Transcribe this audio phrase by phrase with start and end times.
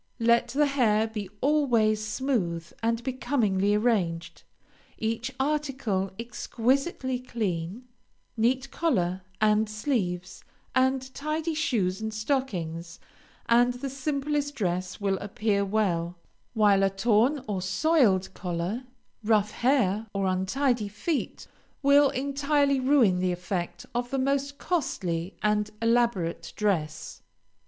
[0.17, 4.41] Let the hair be always smooth and becomingly arranged,
[4.97, 7.83] each article exquisitely clean,
[8.35, 10.43] neat collar and sleeves,
[10.73, 12.99] and tidy shoes and stockings,
[13.45, 16.17] and the simplest dress will appear well,
[16.55, 18.85] while a torn or soiled collar,
[19.23, 21.45] rough hair, or untidy feet
[21.83, 27.21] will entirely ruin the effect of the most costly and elaborate dress.